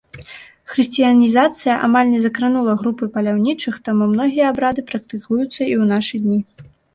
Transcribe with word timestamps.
Хрысціянізацыя 0.75 1.75
амаль 1.87 2.09
не 2.13 2.21
закранула 2.23 2.73
групы 2.79 3.09
паляўнічых, 3.17 3.77
таму 3.91 4.09
многія 4.15 4.45
абрады 4.53 4.81
практыкуюцца 4.89 5.53
і 5.71 5.73
ў 5.81 5.83
нашы 5.93 6.15
дні. 6.27 6.41